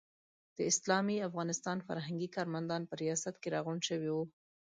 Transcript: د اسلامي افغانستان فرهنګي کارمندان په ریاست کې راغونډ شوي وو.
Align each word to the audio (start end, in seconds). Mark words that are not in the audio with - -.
د 0.57 0.57
اسلامي 0.71 1.17
افغانستان 1.29 1.77
فرهنګي 1.87 2.29
کارمندان 2.35 2.81
په 2.89 2.93
ریاست 3.01 3.35
کې 3.41 3.53
راغونډ 3.55 3.81
شوي 3.89 4.09
وو. 4.11 4.23